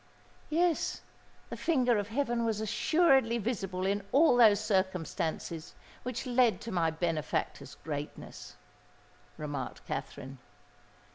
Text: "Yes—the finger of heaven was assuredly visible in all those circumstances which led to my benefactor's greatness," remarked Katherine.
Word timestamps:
"Yes—the 0.49 1.57
finger 1.57 1.99
of 1.99 2.07
heaven 2.07 2.43
was 2.43 2.59
assuredly 2.59 3.37
visible 3.37 3.85
in 3.85 4.03
all 4.11 4.35
those 4.35 4.59
circumstances 4.59 5.75
which 6.01 6.25
led 6.25 6.59
to 6.61 6.71
my 6.71 6.89
benefactor's 6.89 7.75
greatness," 7.75 8.55
remarked 9.37 9.85
Katherine. 9.85 10.39